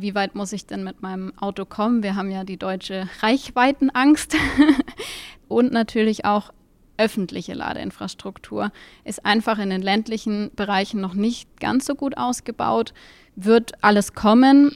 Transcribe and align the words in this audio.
wie 0.00 0.14
weit 0.14 0.34
muss 0.34 0.52
ich 0.52 0.66
denn 0.66 0.84
mit 0.84 1.02
meinem 1.02 1.32
Auto 1.38 1.64
kommen? 1.64 2.02
Wir 2.02 2.16
haben 2.16 2.30
ja 2.30 2.44
die 2.44 2.58
deutsche 2.58 3.08
Reichweitenangst. 3.20 4.36
Und 5.48 5.72
natürlich 5.72 6.24
auch 6.24 6.52
öffentliche 6.96 7.54
Ladeinfrastruktur 7.54 8.72
ist 9.04 9.24
einfach 9.24 9.58
in 9.58 9.70
den 9.70 9.82
ländlichen 9.82 10.50
Bereichen 10.54 11.00
noch 11.00 11.14
nicht 11.14 11.58
ganz 11.58 11.86
so 11.86 11.94
gut 11.94 12.16
ausgebaut. 12.16 12.92
Wird 13.36 13.72
alles 13.82 14.12
kommen. 14.12 14.72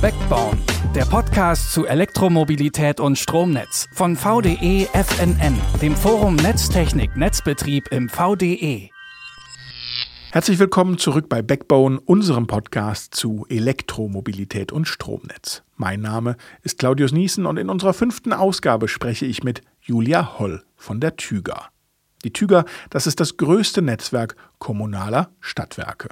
Backbone, 0.00 0.58
der 0.94 1.04
Podcast 1.04 1.72
zu 1.72 1.86
Elektromobilität 1.86 3.00
und 3.00 3.18
Stromnetz 3.18 3.88
von 3.92 4.16
VDE 4.16 4.88
FNN, 4.92 5.60
dem 5.82 5.94
Forum 5.94 6.36
Netztechnik 6.36 7.16
Netzbetrieb 7.16 7.88
im 7.90 8.08
VDE. 8.08 8.90
Herzlich 10.30 10.58
willkommen 10.58 10.98
zurück 10.98 11.30
bei 11.30 11.40
Backbone, 11.40 11.98
unserem 12.00 12.46
Podcast 12.46 13.14
zu 13.14 13.46
Elektromobilität 13.48 14.72
und 14.72 14.86
Stromnetz. 14.86 15.62
Mein 15.76 16.02
Name 16.02 16.36
ist 16.62 16.78
Claudius 16.78 17.12
Niesen 17.12 17.46
und 17.46 17.56
in 17.56 17.70
unserer 17.70 17.94
fünften 17.94 18.34
Ausgabe 18.34 18.88
spreche 18.88 19.24
ich 19.24 19.42
mit 19.42 19.62
Julia 19.80 20.38
Holl 20.38 20.62
von 20.76 21.00
der 21.00 21.16
Tüger. 21.16 21.70
Die 22.24 22.32
Tüger, 22.32 22.66
das 22.90 23.06
ist 23.06 23.20
das 23.20 23.38
größte 23.38 23.80
Netzwerk 23.80 24.36
kommunaler 24.58 25.30
Stadtwerke. 25.40 26.10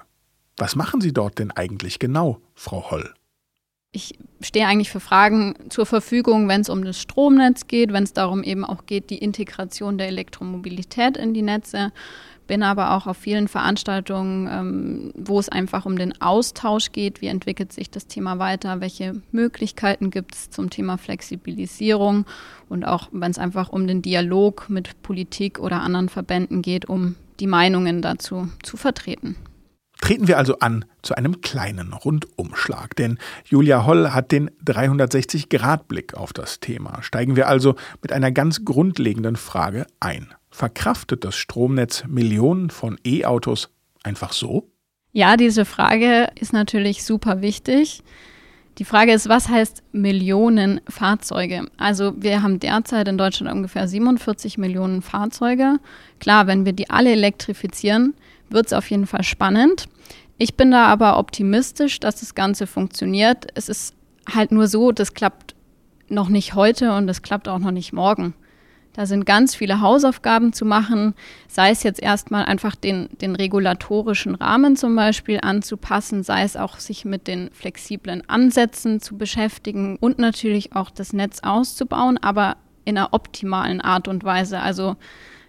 Was 0.56 0.76
machen 0.76 1.02
Sie 1.02 1.12
dort 1.12 1.38
denn 1.38 1.50
eigentlich 1.50 1.98
genau, 1.98 2.40
Frau 2.54 2.90
Holl? 2.90 3.12
Ich 3.92 4.18
stehe 4.40 4.66
eigentlich 4.66 4.90
für 4.90 5.00
Fragen 5.00 5.54
zur 5.68 5.84
Verfügung, 5.84 6.48
wenn 6.48 6.62
es 6.62 6.70
um 6.70 6.84
das 6.84 7.00
Stromnetz 7.00 7.66
geht, 7.66 7.92
wenn 7.92 8.04
es 8.04 8.14
darum 8.14 8.42
eben 8.42 8.64
auch 8.64 8.86
geht, 8.86 9.10
die 9.10 9.18
Integration 9.18 9.98
der 9.98 10.08
Elektromobilität 10.08 11.16
in 11.16 11.34
die 11.34 11.42
Netze, 11.42 11.92
bin 12.46 12.62
aber 12.62 12.92
auch 12.92 13.06
auf 13.06 13.16
vielen 13.16 13.48
Veranstaltungen, 13.48 14.48
ähm, 14.50 15.12
wo 15.16 15.38
es 15.38 15.48
einfach 15.48 15.86
um 15.86 15.98
den 15.98 16.20
Austausch 16.20 16.92
geht. 16.92 17.20
Wie 17.20 17.26
entwickelt 17.26 17.72
sich 17.72 17.90
das 17.90 18.06
Thema 18.06 18.38
weiter? 18.38 18.80
Welche 18.80 19.20
Möglichkeiten 19.32 20.10
gibt 20.10 20.34
es 20.34 20.50
zum 20.50 20.70
Thema 20.70 20.98
Flexibilisierung? 20.98 22.26
Und 22.68 22.84
auch 22.84 23.08
wenn 23.12 23.30
es 23.30 23.38
einfach 23.38 23.68
um 23.68 23.86
den 23.86 24.02
Dialog 24.02 24.68
mit 24.68 25.02
Politik 25.02 25.58
oder 25.58 25.80
anderen 25.80 26.08
Verbänden 26.08 26.62
geht, 26.62 26.88
um 26.88 27.16
die 27.40 27.46
Meinungen 27.46 28.02
dazu 28.02 28.48
zu 28.62 28.76
vertreten. 28.76 29.36
Treten 30.00 30.28
wir 30.28 30.36
also 30.36 30.58
an 30.58 30.84
zu 31.02 31.14
einem 31.14 31.40
kleinen 31.40 31.92
Rundumschlag, 31.92 32.94
denn 32.96 33.18
Julia 33.44 33.86
Holl 33.86 34.10
hat 34.10 34.30
den 34.30 34.50
360-Grad-Blick 34.64 36.14
auf 36.14 36.32
das 36.32 36.60
Thema. 36.60 37.02
Steigen 37.02 37.34
wir 37.34 37.48
also 37.48 37.76
mit 38.02 38.12
einer 38.12 38.30
ganz 38.30 38.64
grundlegenden 38.64 39.36
Frage 39.36 39.86
ein. 39.98 40.34
Verkraftet 40.56 41.22
das 41.22 41.36
Stromnetz 41.36 42.04
Millionen 42.08 42.70
von 42.70 42.98
E-Autos 43.04 43.68
einfach 44.02 44.32
so? 44.32 44.70
Ja, 45.12 45.36
diese 45.36 45.66
Frage 45.66 46.30
ist 46.40 46.54
natürlich 46.54 47.04
super 47.04 47.42
wichtig. 47.42 48.02
Die 48.78 48.86
Frage 48.86 49.12
ist, 49.12 49.28
was 49.28 49.50
heißt 49.50 49.82
Millionen 49.92 50.80
Fahrzeuge? 50.88 51.66
Also 51.76 52.14
wir 52.16 52.42
haben 52.42 52.58
derzeit 52.58 53.06
in 53.06 53.18
Deutschland 53.18 53.54
ungefähr 53.54 53.86
47 53.86 54.56
Millionen 54.56 55.02
Fahrzeuge. 55.02 55.78
Klar, 56.20 56.46
wenn 56.46 56.64
wir 56.64 56.72
die 56.72 56.88
alle 56.88 57.12
elektrifizieren, 57.12 58.14
wird 58.48 58.64
es 58.64 58.72
auf 58.72 58.90
jeden 58.90 59.06
Fall 59.06 59.24
spannend. 59.24 59.90
Ich 60.38 60.56
bin 60.56 60.70
da 60.70 60.86
aber 60.86 61.18
optimistisch, 61.18 62.00
dass 62.00 62.20
das 62.20 62.34
Ganze 62.34 62.66
funktioniert. 62.66 63.46
Es 63.54 63.68
ist 63.68 63.94
halt 64.26 64.52
nur 64.52 64.68
so, 64.68 64.90
das 64.90 65.12
klappt 65.12 65.54
noch 66.08 66.30
nicht 66.30 66.54
heute 66.54 66.94
und 66.94 67.08
das 67.08 67.20
klappt 67.20 67.46
auch 67.46 67.58
noch 67.58 67.72
nicht 67.72 67.92
morgen. 67.92 68.32
Da 68.96 69.04
sind 69.04 69.26
ganz 69.26 69.54
viele 69.54 69.82
Hausaufgaben 69.82 70.54
zu 70.54 70.64
machen, 70.64 71.14
sei 71.48 71.70
es 71.70 71.82
jetzt 71.82 72.02
erstmal 72.02 72.46
einfach 72.46 72.74
den, 72.74 73.10
den 73.20 73.36
regulatorischen 73.36 74.34
Rahmen 74.34 74.74
zum 74.74 74.96
Beispiel 74.96 75.38
anzupassen, 75.42 76.22
sei 76.22 76.44
es 76.44 76.56
auch 76.56 76.78
sich 76.78 77.04
mit 77.04 77.26
den 77.28 77.50
flexiblen 77.52 78.26
Ansätzen 78.26 79.02
zu 79.02 79.18
beschäftigen 79.18 79.98
und 80.00 80.18
natürlich 80.18 80.74
auch 80.74 80.88
das 80.88 81.12
Netz 81.12 81.40
auszubauen, 81.42 82.16
aber 82.16 82.56
in 82.86 82.96
einer 82.96 83.12
optimalen 83.12 83.82
Art 83.82 84.08
und 84.08 84.24
Weise. 84.24 84.60
Also 84.60 84.96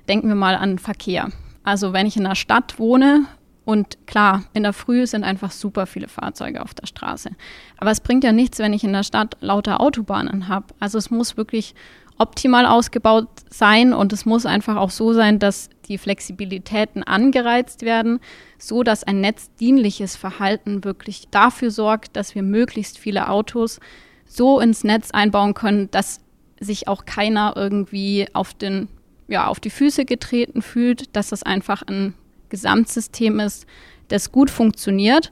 denken 0.10 0.28
wir 0.28 0.36
mal 0.36 0.56
an 0.56 0.78
Verkehr. 0.78 1.30
Also 1.64 1.94
wenn 1.94 2.06
ich 2.06 2.18
in 2.18 2.26
einer 2.26 2.36
Stadt 2.36 2.80
wohne 2.80 3.28
und 3.64 4.08
klar, 4.08 4.44
in 4.54 4.64
der 4.64 4.74
Früh 4.74 5.08
sind 5.08 5.24
einfach 5.24 5.52
super 5.52 5.86
viele 5.86 6.10
Fahrzeuge 6.10 6.62
auf 6.62 6.74
der 6.74 6.88
Straße. 6.88 7.32
Aber 7.78 7.92
es 7.92 8.02
bringt 8.02 8.26
ja 8.26 8.34
nichts, 8.34 8.60
wenn 8.60 8.74
ich 8.74 8.84
in 8.84 8.94
der 8.94 9.04
Stadt 9.04 9.38
lauter 9.40 9.80
Autobahnen 9.80 10.50
habe. 10.50 10.68
Also 10.80 10.98
es 10.98 11.12
muss 11.12 11.38
wirklich 11.38 11.76
optimal 12.18 12.66
ausgebaut 12.66 13.28
sein. 13.50 13.94
Und 13.94 14.14
es 14.14 14.26
muss 14.26 14.46
einfach 14.46 14.76
auch 14.76 14.90
so 14.90 15.14
sein, 15.14 15.40
dass 15.40 15.70
die 15.88 15.98
Flexibilitäten 15.98 17.04
angereizt 17.04 17.84
werden, 17.84 18.20
so 18.58 18.84
dass 18.84 19.04
ein 19.04 19.22
netzdienliches 19.22 20.16
Verhalten 20.16 20.84
wirklich 20.84 21.28
dafür 21.32 21.72
sorgt, 21.72 22.16
dass 22.16 22.36
wir 22.36 22.44
möglichst 22.44 22.98
viele 22.98 23.30
Autos 23.30 23.80
so 24.26 24.60
ins 24.60 24.84
Netz 24.84 25.12
einbauen 25.12 25.54
können, 25.54 25.90
dass 25.92 26.20
sich 26.60 26.88
auch 26.88 27.06
keiner 27.06 27.54
irgendwie 27.56 28.28
auf 28.34 28.54
den 28.54 28.90
ja, 29.30 29.48
auf 29.48 29.60
die 29.60 29.70
Füße 29.70 30.06
getreten 30.06 30.62
fühlt, 30.62 31.16
dass 31.16 31.30
das 31.30 31.44
einfach 31.44 31.84
ein 31.84 32.14
Gesamtsystem 32.48 33.42
ist, 33.42 33.66
das 34.08 34.32
gut 34.32 34.50
funktioniert 34.50 35.32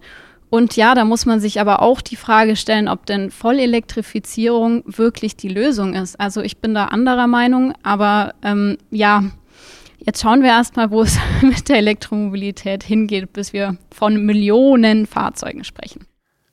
und 0.50 0.76
ja, 0.76 0.96
da 0.96 1.06
muss 1.06 1.26
man 1.26 1.40
sich 1.40 1.60
aber 1.60 1.82
auch 1.82 2.02
die 2.02 2.16
Frage 2.16 2.56
stellen, 2.56 2.88
ob 2.88 3.06
denn 3.06 3.32
Vollelektrifizierung 3.32 4.84
wirklich 4.86 5.36
die 5.36 5.50
Lösung 5.50 5.94
ist. 5.94 6.20
Also 6.20 6.42
ich 6.42 6.58
bin 6.58 6.74
da 6.74 6.86
anderer 6.86 7.28
Meinung, 7.28 7.74
aber 7.84 8.34
ähm, 8.44 8.78
ja, 8.92 9.24
jetzt 10.00 10.22
schauen 10.22 10.44
wir 10.44 10.50
erstmal, 10.50 10.92
wo 10.92 11.02
es 11.02 11.18
mit 11.42 11.68
der 11.70 11.78
Elektromobilität 11.78 12.84
hingeht, 12.84 13.34
bis 13.34 13.54
wir 13.54 13.78
von 13.92 14.26
Millionen 14.26 15.08
Fahrzeugen 15.08 15.64
sprechen. 15.64 16.06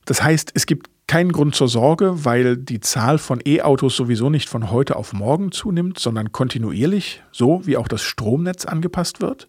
Das 0.05 0.23
heißt, 0.23 0.53
es 0.55 0.67
gibt 0.67 0.89
keinen 1.07 1.33
Grund 1.33 1.55
zur 1.55 1.69
Sorge, 1.69 2.25
weil 2.25 2.57
die 2.57 2.81
Zahl 2.81 3.19
von 3.19 3.41
E-Autos 3.45 3.97
sowieso 3.97 4.31
nicht 4.31 4.49
von 4.49 4.71
heute 4.71 4.97
auf 4.97 5.13
morgen 5.13 5.53
zunimmt, 5.53 5.99
sondern 5.99 6.33
kontinuierlich, 6.33 7.23
so 7.33 7.67
wie 7.67 7.77
auch 7.77 7.89
das 7.89 8.01
Stromnetz 8.03 8.65
angepasst 8.65 9.21
wird? 9.21 9.49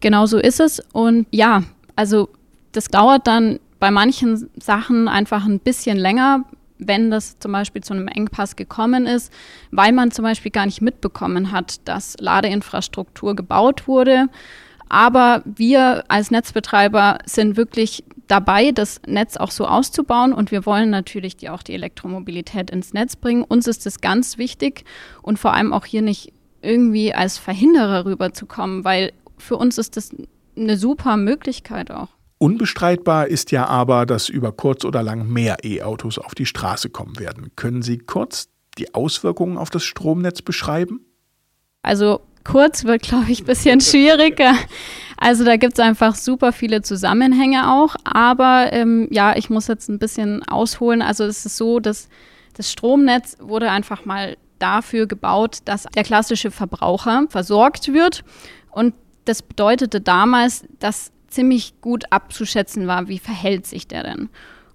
Genau 0.00 0.26
so 0.26 0.38
ist 0.38 0.60
es. 0.60 0.80
Und 0.92 1.26
ja, 1.30 1.64
also 1.96 2.28
das 2.72 2.86
dauert 2.86 3.26
dann 3.26 3.58
bei 3.80 3.90
manchen 3.90 4.48
Sachen 4.60 5.08
einfach 5.08 5.44
ein 5.44 5.58
bisschen 5.58 5.96
länger, 5.96 6.44
wenn 6.78 7.10
das 7.10 7.38
zum 7.38 7.52
Beispiel 7.52 7.82
zu 7.82 7.94
einem 7.94 8.08
Engpass 8.08 8.56
gekommen 8.56 9.06
ist, 9.06 9.32
weil 9.70 9.92
man 9.92 10.10
zum 10.10 10.22
Beispiel 10.22 10.52
gar 10.52 10.66
nicht 10.66 10.80
mitbekommen 10.80 11.52
hat, 11.52 11.86
dass 11.88 12.16
Ladeinfrastruktur 12.20 13.34
gebaut 13.34 13.88
wurde. 13.88 14.28
Aber 14.88 15.42
wir 15.44 16.04
als 16.08 16.30
Netzbetreiber 16.30 17.18
sind 17.24 17.56
wirklich 17.56 18.04
dabei, 18.26 18.72
das 18.72 19.00
Netz 19.06 19.36
auch 19.36 19.50
so 19.50 19.66
auszubauen 19.66 20.32
und 20.32 20.50
wir 20.50 20.66
wollen 20.66 20.90
natürlich 20.90 21.36
die, 21.36 21.48
auch 21.48 21.62
die 21.62 21.74
Elektromobilität 21.74 22.70
ins 22.70 22.92
Netz 22.92 23.16
bringen. 23.16 23.42
Uns 23.42 23.66
ist 23.66 23.86
das 23.86 24.00
ganz 24.00 24.38
wichtig 24.38 24.84
und 25.22 25.38
vor 25.38 25.52
allem 25.52 25.72
auch 25.72 25.84
hier 25.84 26.02
nicht 26.02 26.32
irgendwie 26.62 27.14
als 27.14 27.38
Verhinderer 27.38 28.04
rüberzukommen, 28.04 28.84
weil 28.84 29.12
für 29.38 29.56
uns 29.56 29.78
ist 29.78 29.96
das 29.96 30.14
eine 30.56 30.76
super 30.76 31.16
Möglichkeit 31.16 31.90
auch. 31.90 32.08
Unbestreitbar 32.42 33.26
ist 33.26 33.50
ja 33.50 33.66
aber, 33.66 34.06
dass 34.06 34.30
über 34.30 34.50
kurz 34.52 34.86
oder 34.86 35.02
lang 35.02 35.28
mehr 35.28 35.58
E-Autos 35.62 36.18
auf 36.18 36.34
die 36.34 36.46
Straße 36.46 36.88
kommen 36.88 37.18
werden. 37.18 37.50
Können 37.54 37.82
Sie 37.82 37.98
kurz 37.98 38.48
die 38.78 38.94
Auswirkungen 38.94 39.58
auf 39.58 39.68
das 39.68 39.84
Stromnetz 39.84 40.40
beschreiben? 40.40 41.04
Also 41.82 42.22
kurz 42.42 42.84
wird, 42.84 43.02
glaube 43.02 43.30
ich, 43.30 43.42
ein 43.42 43.44
bisschen 43.44 43.82
schwieriger. 43.82 44.54
Also 45.18 45.44
da 45.44 45.58
gibt 45.58 45.74
es 45.74 45.80
einfach 45.80 46.14
super 46.14 46.52
viele 46.52 46.80
Zusammenhänge 46.80 47.70
auch. 47.70 47.94
Aber 48.04 48.72
ähm, 48.72 49.08
ja, 49.10 49.36
ich 49.36 49.50
muss 49.50 49.66
jetzt 49.66 49.90
ein 49.90 49.98
bisschen 49.98 50.42
ausholen. 50.44 51.02
Also 51.02 51.24
es 51.24 51.44
ist 51.44 51.58
so, 51.58 51.78
dass 51.78 52.08
das 52.54 52.72
Stromnetz 52.72 53.36
wurde 53.38 53.70
einfach 53.70 54.06
mal 54.06 54.38
dafür 54.58 55.06
gebaut, 55.06 55.58
dass 55.66 55.82
der 55.94 56.04
klassische 56.04 56.50
Verbraucher 56.50 57.26
versorgt 57.28 57.92
wird. 57.92 58.24
Und 58.70 58.94
das 59.26 59.42
bedeutete 59.42 60.00
damals, 60.00 60.64
dass 60.78 61.12
ziemlich 61.30 61.80
gut 61.80 62.04
abzuschätzen 62.10 62.86
war, 62.86 63.08
wie 63.08 63.18
verhält 63.18 63.66
sich 63.66 63.88
der 63.88 64.02
denn. 64.02 64.28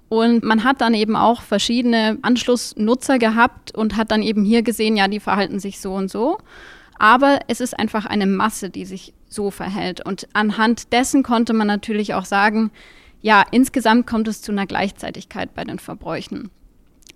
Und 0.08 0.44
man 0.44 0.64
hat 0.64 0.82
dann 0.82 0.94
eben 0.94 1.16
auch 1.16 1.42
verschiedene 1.42 2.18
Anschlussnutzer 2.22 3.18
gehabt 3.18 3.76
und 3.76 3.98
hat 3.98 4.12
dann 4.12 4.22
eben 4.22 4.46
hier 4.46 4.62
gesehen, 4.62 4.96
ja, 4.96 5.08
die 5.08 5.20
verhalten 5.20 5.60
sich 5.60 5.80
so 5.80 5.94
und 5.94 6.12
so. 6.12 6.38
Aber 6.98 7.40
es 7.48 7.60
ist 7.60 7.78
einfach 7.78 8.06
eine 8.06 8.28
Masse, 8.28 8.70
die 8.70 8.86
sich 8.86 9.14
so 9.28 9.52
verhält. 9.52 10.06
Und 10.06 10.28
anhand 10.34 10.94
dessen 10.94 11.24
konnte 11.24 11.54
man 11.54 11.68
natürlich 11.68 12.14
auch 12.14 12.26
sagen, 12.26 12.72
ja, 13.22 13.44
insgesamt 13.52 14.06
kommt 14.08 14.28
es 14.28 14.42
zu 14.42 14.52
einer 14.52 14.68
Gleichzeitigkeit 14.68 15.54
bei 15.56 15.64
den 15.64 15.80
Verbräuchen. 15.80 16.52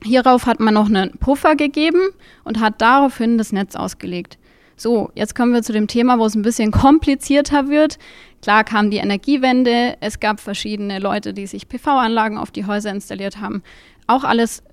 Hierauf 0.03 0.45
hat 0.45 0.59
man 0.59 0.73
noch 0.73 0.87
einen 0.87 1.11
Puffer 1.19 1.55
gegeben 1.55 2.01
und 2.43 2.59
hat 2.59 2.81
daraufhin 2.81 3.37
das 3.37 3.51
Netz 3.51 3.75
ausgelegt. 3.75 4.37
So, 4.79 5.11
jetzt 5.13 5.35
kommen 5.35 5.53
wir 5.53 5.61
zu 5.61 5.73
dem 5.73 5.87
Thema, 5.87 6.19
wo 6.19 6.25
es 6.25 6.35
ein 6.35 6.41
bisschen 6.41 6.71
komplizierter 6.71 7.67
wird. 7.67 7.99
Klar 8.41 8.63
kam 8.63 8.89
die 8.89 8.97
Energiewende, 8.97 9.97
es 9.99 10.21
gab 10.21 10.39
verschiedene 10.39 10.99
Leute, 10.99 11.33
die 11.33 11.47
sich 11.47 11.67
PV-Anlagen 11.67 12.37
auf 12.37 12.49
die 12.49 12.65
Häuser 12.65 12.89
installiert 12.89 13.41
haben. 13.41 13.61
Auch 14.07 14.23
alles 14.23 14.63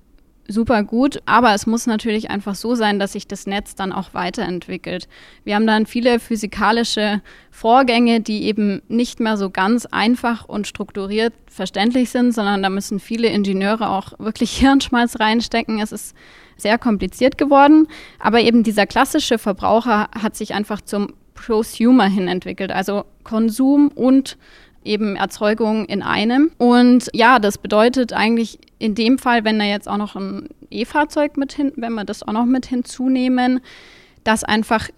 super 0.47 0.83
gut, 0.83 1.21
aber 1.25 1.53
es 1.53 1.67
muss 1.67 1.87
natürlich 1.87 2.29
einfach 2.29 2.55
so 2.55 2.73
sein, 2.73 2.99
dass 2.99 3.11
sich 3.11 3.27
das 3.27 3.47
Netz 3.47 3.75
dann 3.75 3.91
auch 3.91 4.13
weiterentwickelt. 4.13 5.09
Wir 5.43 5.55
haben 5.55 5.67
dann 5.67 5.85
viele 5.85 6.21
physikalische 6.21 7.21
Vorgänge, 7.51 8.21
die 8.21 8.43
eben 8.43 8.81
nicht 8.87 9.19
mehr 9.19 9.35
so 9.35 9.49
ganz 9.49 9.85
einfach 9.87 10.45
und 10.45 10.67
strukturiert 10.67 11.33
verständlich 11.47 12.11
sind, 12.11 12.33
sondern 12.33 12.63
da 12.63 12.69
müssen 12.69 13.01
viele 13.01 13.27
Ingenieure 13.27 13.89
auch 13.89 14.17
wirklich 14.19 14.51
Hirnschmalz 14.57 15.19
reinstecken. 15.19 15.81
Es 15.81 15.91
ist 15.91 16.15
sehr 16.57 16.77
kompliziert 16.77 17.37
geworden, 17.37 17.87
aber 18.19 18.41
eben 18.41 18.63
dieser 18.63 18.85
klassische 18.85 19.37
Verbraucher 19.37 20.09
hat 20.19 20.35
sich 20.35 20.53
einfach 20.53 20.81
zum 20.81 21.13
Prosumer 21.33 22.07
hin 22.07 22.27
entwickelt, 22.27 22.71
also 22.71 23.05
Konsum 23.23 23.89
und 23.89 24.37
eben 24.83 25.15
Erzeugung 25.15 25.85
in 25.85 26.01
einem. 26.01 26.51
Und 26.57 27.09
ja, 27.13 27.39
das 27.39 27.57
bedeutet 27.57 28.13
eigentlich 28.13 28.59
in 28.79 28.95
dem 28.95 29.19
Fall, 29.19 29.43
wenn 29.43 29.59
da 29.59 29.65
jetzt 29.65 29.87
auch 29.87 29.97
noch 29.97 30.15
ein 30.15 30.49
E-Fahrzeug 30.71 31.37
mit 31.37 31.53
hin, 31.53 31.73
wenn 31.75 31.93
wir 31.93 32.05
das 32.05 32.23
auch 32.23 32.33
noch 32.33 32.45
mit 32.45 32.65
hinzunehmen, 32.65 33.59
dass 34.23 34.43
einfach 34.43 34.89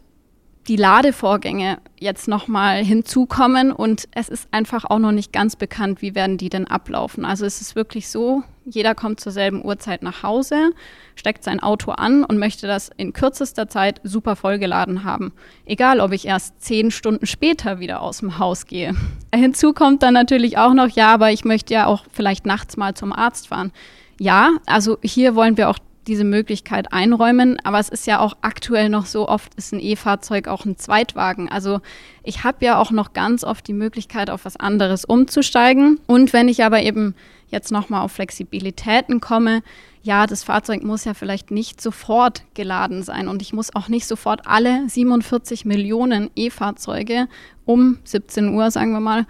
die 0.69 0.75
Ladevorgänge 0.75 1.79
jetzt 1.99 2.27
nochmal 2.27 2.83
hinzukommen 2.85 3.71
und 3.71 4.07
es 4.11 4.29
ist 4.29 4.47
einfach 4.51 4.85
auch 4.85 4.99
noch 4.99 5.11
nicht 5.11 5.33
ganz 5.33 5.55
bekannt, 5.55 6.03
wie 6.03 6.13
werden 6.13 6.37
die 6.37 6.49
denn 6.49 6.67
ablaufen. 6.67 7.25
Also 7.25 7.43
es 7.43 7.59
ist 7.59 7.75
wirklich 7.75 8.07
so, 8.07 8.43
jeder 8.65 8.93
kommt 8.93 9.19
zur 9.19 9.31
selben 9.31 9.65
Uhrzeit 9.65 10.03
nach 10.03 10.21
Hause, 10.21 10.69
steckt 11.15 11.43
sein 11.43 11.59
Auto 11.59 11.91
an 11.91 12.23
und 12.23 12.37
möchte 12.37 12.67
das 12.67 12.91
in 12.97 13.13
kürzester 13.13 13.67
Zeit 13.67 13.99
super 14.03 14.35
vollgeladen 14.35 15.03
haben. 15.03 15.33
Egal, 15.65 15.99
ob 15.99 16.11
ich 16.11 16.27
erst 16.27 16.61
zehn 16.61 16.91
Stunden 16.91 17.25
später 17.25 17.79
wieder 17.79 18.01
aus 18.01 18.19
dem 18.19 18.37
Haus 18.37 18.67
gehe. 18.67 18.93
Hinzu 19.35 19.73
kommt 19.73 20.03
dann 20.03 20.13
natürlich 20.13 20.59
auch 20.59 20.75
noch, 20.75 20.89
ja, 20.89 21.11
aber 21.11 21.31
ich 21.31 21.45
möchte 21.45 21.73
ja 21.73 21.87
auch 21.87 22.05
vielleicht 22.13 22.45
nachts 22.45 22.77
mal 22.77 22.93
zum 22.93 23.11
Arzt 23.11 23.47
fahren. 23.47 23.71
Ja, 24.19 24.51
also 24.67 24.99
hier 25.01 25.33
wollen 25.33 25.57
wir 25.57 25.69
auch 25.69 25.79
diese 26.09 26.25
Möglichkeit 26.25 26.91
einräumen. 26.91 27.57
Aber 27.63 27.79
es 27.79 27.87
ist 27.87 28.07
ja 28.07 28.19
auch 28.19 28.35
aktuell 28.41 28.89
noch 28.89 29.05
so 29.05 29.29
oft, 29.29 29.55
ist 29.55 29.71
ein 29.71 29.79
E-Fahrzeug 29.79 30.47
auch 30.47 30.65
ein 30.65 30.77
Zweitwagen. 30.77 31.49
Also 31.49 31.79
ich 32.23 32.43
habe 32.43 32.65
ja 32.65 32.77
auch 32.79 32.91
noch 32.91 33.13
ganz 33.13 33.43
oft 33.43 33.65
die 33.67 33.73
Möglichkeit, 33.73 34.29
auf 34.29 34.43
was 34.43 34.57
anderes 34.57 35.05
umzusteigen. 35.05 35.99
Und 36.07 36.33
wenn 36.33 36.49
ich 36.49 36.63
aber 36.63 36.81
eben 36.81 37.15
jetzt 37.47 37.71
nochmal 37.71 38.01
auf 38.01 38.11
Flexibilitäten 38.11 39.21
komme, 39.21 39.61
ja, 40.01 40.27
das 40.27 40.43
Fahrzeug 40.43 40.83
muss 40.83 41.05
ja 41.05 41.13
vielleicht 41.13 41.51
nicht 41.51 41.81
sofort 41.81 42.43
geladen 42.53 43.03
sein 43.03 43.27
und 43.27 43.41
ich 43.41 43.53
muss 43.53 43.75
auch 43.75 43.89
nicht 43.89 44.07
sofort 44.07 44.47
alle 44.47 44.87
47 44.87 45.65
Millionen 45.65 46.31
E-Fahrzeuge 46.35 47.27
um 47.65 47.99
17 48.03 48.53
Uhr, 48.53 48.71
sagen 48.71 48.91
wir 48.91 49.01
mal, 49.01 49.25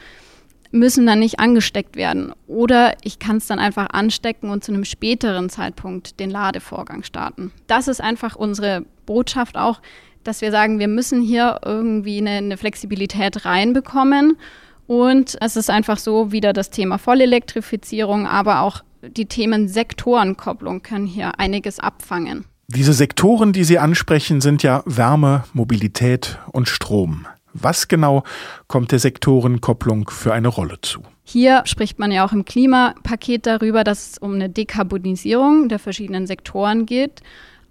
müssen 0.72 1.06
dann 1.06 1.20
nicht 1.20 1.40
angesteckt 1.40 1.96
werden. 1.96 2.34
Oder 2.48 2.96
ich 3.04 3.20
kann 3.20 3.38
es 3.38 3.48
dann 3.48 3.60
einfach 3.60 3.88
anstecken 3.92 4.50
und 4.50 4.64
zu 4.64 4.72
einem 4.72 4.86
späteren 4.86 5.50
Zeitpunkt 5.50 6.20
den 6.20 6.30
Ladevorgang 6.30 7.04
starten. 7.04 7.52
Das 7.68 7.88
ist 7.88 8.02
einfach 8.02 8.36
unsere 8.36 8.86
Botschaft 9.06 9.58
auch, 9.58 9.82
dass 10.24 10.42
wir 10.42 10.52
sagen, 10.52 10.80
wir 10.80 10.88
müssen 10.88 11.22
hier 11.22 11.62
irgendwie 11.66 12.20
eine, 12.20 12.32
eine 12.32 12.58
Flexibilität 12.58 13.46
reinbekommen. 13.46 14.38
Und 14.86 15.38
es 15.42 15.56
ist 15.56 15.70
einfach 15.70 15.98
so 15.98 16.32
wieder 16.32 16.54
das 16.54 16.70
Thema 16.70 16.98
Vollelektrifizierung, 16.98 18.28
aber 18.28 18.62
auch 18.62 18.84
die 19.02 19.28
Themen 19.28 19.68
Sektorenkopplung 19.68 20.82
können 20.82 21.06
hier 21.06 21.40
einiges 21.40 21.80
abfangen. 21.80 22.46
Diese 22.68 22.94
Sektoren, 22.94 23.54
die 23.54 23.64
Sie 23.64 23.80
ansprechen, 23.80 24.42
sind 24.42 24.62
ja 24.62 24.84
Wärme, 24.86 25.44
Mobilität 25.54 26.38
und 26.52 26.68
Strom. 26.68 27.26
Was 27.54 27.88
genau 27.88 28.24
kommt 28.68 28.92
der 28.92 29.00
Sektorenkopplung 29.00 30.10
für 30.10 30.34
eine 30.34 30.48
Rolle 30.48 30.80
zu? 30.82 31.02
Hier 31.24 31.62
spricht 31.66 32.00
man 32.00 32.12
ja 32.12 32.26
auch 32.26 32.32
im 32.32 32.46
Klimapaket 32.46 33.46
darüber, 33.46 33.84
dass 33.84 34.12
es 34.12 34.18
um 34.18 34.34
eine 34.34 34.50
Dekarbonisierung 34.50 35.70
der 35.70 35.80
verschiedenen 35.80 36.28
Sektoren 36.28 36.86
geht. 36.86 37.22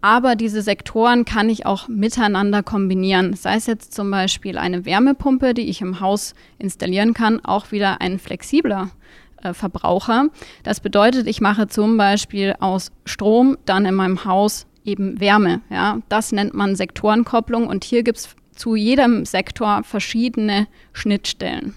Aber 0.00 0.36
diese 0.36 0.62
Sektoren 0.62 1.24
kann 1.24 1.50
ich 1.50 1.66
auch 1.66 1.88
miteinander 1.88 2.62
kombinieren. 2.62 3.34
Sei 3.34 3.56
es 3.56 3.66
jetzt 3.66 3.94
zum 3.94 4.10
Beispiel 4.10 4.56
eine 4.56 4.84
Wärmepumpe, 4.84 5.54
die 5.54 5.68
ich 5.68 5.80
im 5.80 6.00
Haus 6.00 6.34
installieren 6.58 7.14
kann, 7.14 7.44
auch 7.44 7.72
wieder 7.72 8.00
ein 8.00 8.20
flexibler 8.20 8.90
äh, 9.42 9.52
Verbraucher. 9.54 10.28
Das 10.62 10.80
bedeutet, 10.80 11.26
ich 11.26 11.40
mache 11.40 11.66
zum 11.66 11.96
Beispiel 11.96 12.54
aus 12.60 12.92
Strom 13.04 13.58
dann 13.64 13.86
in 13.86 13.94
meinem 13.94 14.24
Haus 14.24 14.66
eben 14.84 15.20
Wärme. 15.20 15.62
Ja? 15.68 15.98
Das 16.08 16.30
nennt 16.30 16.54
man 16.54 16.76
Sektorenkopplung 16.76 17.66
und 17.66 17.82
hier 17.82 18.04
gibt 18.04 18.18
es 18.18 18.36
zu 18.58 18.74
jedem 18.74 19.24
Sektor 19.24 19.82
verschiedene 19.84 20.68
Schnittstellen. 20.92 21.74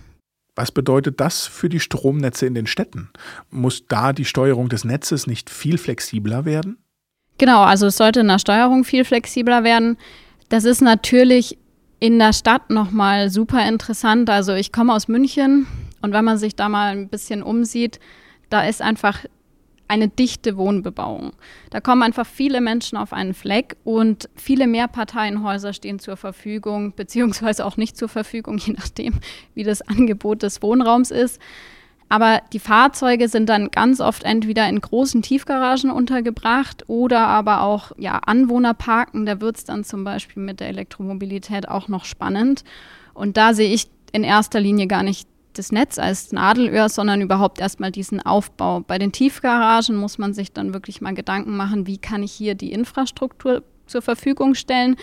Was 0.55 0.71
bedeutet 0.71 1.19
das 1.21 1.47
für 1.47 1.69
die 1.69 1.79
Stromnetze 1.79 2.45
in 2.45 2.55
den 2.55 2.67
Städten? 2.67 3.09
Muss 3.49 3.87
da 3.87 4.11
die 4.11 4.25
Steuerung 4.25 4.67
des 4.67 4.83
Netzes 4.83 5.25
nicht 5.25 5.49
viel 5.49 5.77
flexibler 5.77 6.45
werden? 6.45 6.77
Genau, 7.37 7.63
also 7.63 7.87
es 7.87 7.97
sollte 7.97 8.19
in 8.19 8.27
der 8.27 8.39
Steuerung 8.39 8.83
viel 8.83 9.05
flexibler 9.05 9.63
werden. 9.63 9.97
Das 10.49 10.65
ist 10.65 10.81
natürlich 10.81 11.57
in 11.99 12.19
der 12.19 12.33
Stadt 12.33 12.69
nochmal 12.69 13.29
super 13.29 13.67
interessant. 13.67 14.29
Also 14.29 14.53
ich 14.53 14.71
komme 14.71 14.93
aus 14.93 15.07
München 15.07 15.67
und 16.01 16.13
wenn 16.13 16.25
man 16.25 16.37
sich 16.37 16.55
da 16.55 16.67
mal 16.67 16.91
ein 16.91 17.09
bisschen 17.09 17.41
umsieht, 17.41 17.99
da 18.49 18.67
ist 18.67 18.81
einfach 18.81 19.25
eine 19.91 20.07
dichte 20.07 20.55
Wohnbebauung. 20.55 21.33
Da 21.69 21.81
kommen 21.81 22.01
einfach 22.01 22.25
viele 22.25 22.61
Menschen 22.61 22.97
auf 22.97 23.11
einen 23.11 23.33
Fleck 23.33 23.75
und 23.83 24.29
viele 24.35 24.65
Mehrparteienhäuser 24.65 25.73
stehen 25.73 25.99
zur 25.99 26.15
Verfügung, 26.15 26.93
beziehungsweise 26.95 27.65
auch 27.65 27.75
nicht 27.75 27.97
zur 27.97 28.07
Verfügung, 28.07 28.57
je 28.57 28.73
nachdem, 28.73 29.15
wie 29.53 29.63
das 29.63 29.81
Angebot 29.81 30.43
des 30.43 30.61
Wohnraums 30.61 31.11
ist. 31.11 31.41
Aber 32.07 32.41
die 32.53 32.59
Fahrzeuge 32.59 33.27
sind 33.27 33.49
dann 33.49 33.69
ganz 33.69 33.99
oft 33.99 34.23
entweder 34.23 34.67
in 34.67 34.79
großen 34.79 35.21
Tiefgaragen 35.21 35.91
untergebracht 35.91 36.85
oder 36.87 37.27
aber 37.27 37.61
auch 37.61 37.91
ja, 37.97 38.17
Anwohnerparken. 38.17 39.25
Da 39.25 39.41
wird 39.41 39.57
es 39.57 39.65
dann 39.65 39.83
zum 39.83 40.05
Beispiel 40.05 40.41
mit 40.41 40.61
der 40.61 40.69
Elektromobilität 40.69 41.67
auch 41.67 41.89
noch 41.89 42.05
spannend. 42.05 42.63
Und 43.13 43.35
da 43.35 43.53
sehe 43.53 43.73
ich 43.73 43.89
in 44.13 44.23
erster 44.23 44.59
Linie 44.59 44.87
gar 44.87 45.03
nicht 45.03 45.27
das 45.53 45.71
Netz 45.71 45.99
als 45.99 46.31
Nadelöhr, 46.31 46.89
sondern 46.89 47.21
überhaupt 47.21 47.59
erstmal 47.59 47.91
diesen 47.91 48.21
Aufbau. 48.21 48.81
Bei 48.81 48.97
den 48.97 49.11
Tiefgaragen 49.11 49.95
muss 49.95 50.17
man 50.17 50.33
sich 50.33 50.51
dann 50.51 50.73
wirklich 50.73 51.01
mal 51.01 51.13
Gedanken 51.13 51.55
machen, 51.55 51.87
wie 51.87 51.97
kann 51.97 52.23
ich 52.23 52.31
hier 52.31 52.55
die 52.55 52.71
Infrastruktur 52.71 53.63
zur 53.87 54.01
Verfügung 54.01 54.55
stellen. 54.55 54.95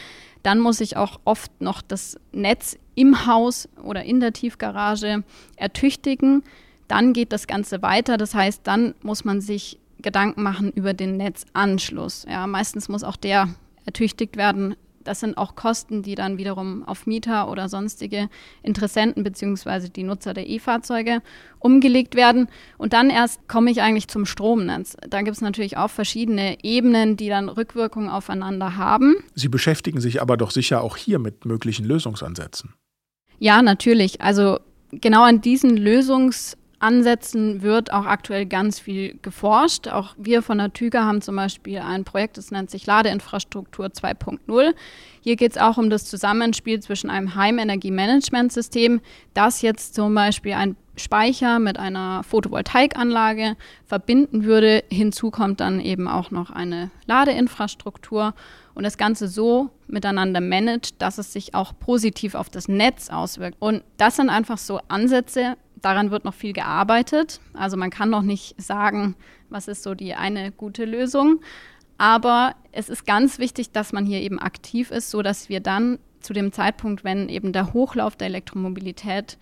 Dann 0.43 0.61
muss 0.61 0.81
ich 0.81 0.97
auch 0.97 1.21
oft 1.25 1.61
noch 1.61 1.83
das 1.83 2.19
Netz 2.33 2.79
im 2.95 3.27
Haus 3.27 3.69
oder 3.83 4.05
in 4.05 4.21
der 4.21 4.33
Tiefgarage 4.33 5.25
ertüchtigen. 5.57 6.43
Dann 6.89 7.13
geht 7.13 7.33
das 7.33 7.47
Ganze 7.47 7.83
weiter. 7.83 8.17
Das 8.17 8.35
heißt, 8.35 8.63
dann 8.65 8.95
muss 9.03 9.25
man 9.25 9.41
sich 9.41 9.79
Gedanken 10.01 10.43
machen 10.43 10.73
über 10.73 10.95
den 10.95 11.17
Netzanschluss. 11.17 12.25
Ja, 12.29 12.47
meistens 12.47 12.89
muss 12.89 13.05
auch 13.05 13.17
der 13.17 13.49
ertüchtigt 13.85 14.37
werden, 14.37 14.77
das 15.09 15.21
sind 15.21 15.39
auch 15.39 15.55
Kosten, 15.55 16.03
die 16.03 16.15
dann 16.15 16.37
wiederum 16.37 16.85
auf 16.85 17.07
Mieter 17.07 17.51
oder 17.51 17.71
sonstige 17.71 18.29
Interessenten 18.63 19.25
bzw. 19.25 19.89
die 19.89 20.03
Nutzer 20.03 20.35
der 20.35 20.47
E-Fahrzeuge 20.47 21.23
umgelegt 21.59 22.15
werden. 22.15 22.49
Und 22.77 22.93
dann 22.93 23.09
erst 23.09 23.49
komme 23.49 23.71
ich 23.71 23.81
eigentlich 23.81 24.09
zum 24.09 24.27
Stromnetz. 24.27 24.99
Da 25.09 25.23
gibt 25.23 25.35
es 25.35 25.41
natürlich 25.41 25.79
auch 25.79 25.89
verschiedene 25.89 26.63
Ebenen, 26.63 27.17
die 27.17 27.31
dann 27.31 27.49
Rückwirkungen 27.49 28.11
aufeinander 28.11 28.77
haben. 28.77 29.17
Sie 29.35 29.49
beschäftigen 29.49 30.01
sich 30.01 30.21
aber 30.21 30.37
doch 30.37 30.51
sicher 30.51 30.83
auch 30.83 30.99
hier 30.99 31.19
mit 31.19 31.47
möglichen 31.47 31.87
Lösungsansätzen. 31.87 32.75
Ja, 33.39 33.63
natürlich. 33.63 34.21
Also 34.21 34.59
genau 34.91 35.23
an 35.23 35.41
diesen 35.41 35.79
Lösungs 35.79 36.59
Ansätzen 36.81 37.63
wird 37.63 37.93
auch 37.93 38.07
aktuell 38.07 38.47
ganz 38.47 38.79
viel 38.79 39.19
geforscht. 39.23 39.89
Auch 39.89 40.15
wir 40.17 40.43
von 40.43 40.59
der 40.59 40.73
TÜGA 40.73 41.05
haben 41.05 41.21
zum 41.21 41.37
Beispiel 41.37 41.79
ein 41.79 42.05
Projekt, 42.05 42.39
das 42.39 42.51
nennt 42.51 42.71
sich 42.71 42.87
Ladeinfrastruktur 42.87 43.87
2.0. 43.87 44.75
Hier 45.21 45.37
geht 45.37 45.53
es 45.53 45.59
auch 45.59 45.77
um 45.77 45.91
das 45.91 46.05
Zusammenspiel 46.05 46.81
zwischen 46.81 47.11
einem 47.11 47.35
Heimenergiemanagementsystem, 47.35 49.01
das 49.35 49.63
jetzt 49.63 49.95
zum 49.95 50.15
Beispiel 50.15 50.53
ein 50.53 50.77
Speicher 50.97 51.59
mit 51.59 51.79
einer 51.79 52.23
Photovoltaikanlage 52.25 53.57
verbinden 53.85 54.45
würde. 54.45 54.85
Hinzu 54.91 55.31
kommt 55.31 55.61
dann 55.61 55.81
eben 55.81 56.09
auch 56.09 56.31
noch 56.31 56.51
eine 56.51 56.91
Ladeinfrastruktur 57.07 58.35
und 58.75 58.85
das 58.85 58.99
Ganze 58.99 59.29
so 59.29 59.71
miteinander 59.87 60.41
managt, 60.41 61.01
dass 61.03 61.19
es 61.19 61.33
sich 61.33 61.55
auch 61.55 61.73
positiv 61.79 62.35
auf 62.35 62.49
das 62.51 62.69
Netz 62.69 63.11
auswirkt. 63.11 63.57
Und 63.59 63.83
das 63.97 64.17
sind 64.17 64.31
einfach 64.31 64.59
so 64.59 64.81
Ansätze, 64.89 65.57
daran 65.81 66.11
wird 66.11 66.25
noch 66.25 66.35
viel 66.35 66.53
gearbeitet. 66.53 67.41
Also 67.55 67.77
man 67.77 67.91
kann 67.91 68.11
noch 68.11 68.23
nicht 68.23 68.61
sagen, 68.61 69.17
was 69.49 69.69
ist 69.69 69.83
so 69.83 69.95
die 69.95 70.15
eine 70.15 70.53
gute 70.53 70.85
Lösung. 70.85 71.41
Aber 71.99 72.55
es 72.71 72.89
ist 72.89 73.07
ganz 73.07 73.39
wichtig, 73.39 73.73
dass 73.73 73.93
man 73.93 74.07
hier 74.07 74.21
eben 74.21 74.39
aktiv 74.39 74.91
ist, 74.91 75.11
sodass 75.11 75.49
wir 75.49 75.61
dann 75.61 75.99
zu 76.21 76.33
dem 76.33 76.53
Zeitpunkt, 76.53 77.05
wenn 77.05 77.29
eben 77.29 77.53
der 77.53 77.73
Hochlauf 77.73 78.17
der 78.17 78.29
Elektromobilität 78.29 79.39